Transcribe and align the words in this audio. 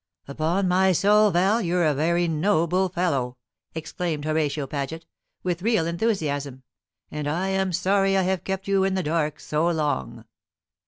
"Upon 0.27 0.67
my 0.67 0.93
soul, 0.93 1.29
Val, 1.29 1.61
you're 1.61 1.85
a 1.85 1.93
very 1.93 2.27
noble 2.27 2.89
fellow!" 2.89 3.37
exclaimed 3.75 4.25
Horatio 4.25 4.65
Paget, 4.65 5.05
with 5.43 5.61
real 5.61 5.85
enthusiasm; 5.85 6.63
"and 7.11 7.27
I 7.27 7.49
am 7.49 7.71
sorry 7.71 8.17
I 8.17 8.23
have 8.23 8.43
kept 8.43 8.67
you 8.67 8.83
in 8.83 8.95
the 8.95 9.03
dark 9.03 9.39
so 9.39 9.69
long." 9.69 10.25